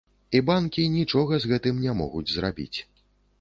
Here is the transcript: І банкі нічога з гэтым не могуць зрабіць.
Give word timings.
І 0.37 0.39
банкі 0.47 0.85
нічога 0.93 1.39
з 1.43 1.51
гэтым 1.51 1.83
не 1.85 1.93
могуць 2.01 2.27
зрабіць. 2.33 2.79